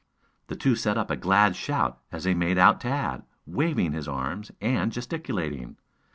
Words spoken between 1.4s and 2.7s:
shout as they made